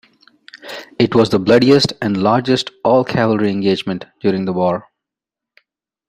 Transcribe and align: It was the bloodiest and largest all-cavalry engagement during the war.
It 0.97 1.13
was 1.13 1.29
the 1.29 1.37
bloodiest 1.37 1.93
and 2.01 2.17
largest 2.23 2.71
all-cavalry 2.83 3.51
engagement 3.51 4.07
during 4.19 4.45
the 4.45 4.53
war. 4.53 4.89